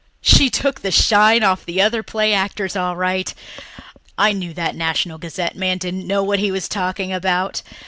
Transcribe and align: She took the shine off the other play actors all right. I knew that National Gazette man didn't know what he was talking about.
She 0.23 0.49
took 0.49 0.81
the 0.81 0.89
shine 0.89 1.43
off 1.43 1.63
the 1.63 1.79
other 1.79 2.01
play 2.01 2.33
actors 2.33 2.75
all 2.75 2.95
right. 2.95 3.31
I 4.17 4.33
knew 4.33 4.51
that 4.55 4.73
National 4.75 5.19
Gazette 5.19 5.55
man 5.55 5.77
didn't 5.77 6.07
know 6.07 6.23
what 6.23 6.39
he 6.39 6.49
was 6.51 6.67
talking 6.67 7.13
about. 7.13 7.61